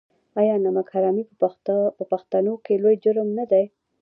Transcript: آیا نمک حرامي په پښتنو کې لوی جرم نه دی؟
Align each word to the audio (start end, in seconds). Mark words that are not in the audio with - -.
آیا 0.39 0.55
نمک 0.65 0.87
حرامي 0.93 1.23
په 1.99 2.03
پښتنو 2.11 2.53
کې 2.65 2.81
لوی 2.83 2.95
جرم 3.03 3.27
نه 3.39 3.45
دی؟ 3.51 3.65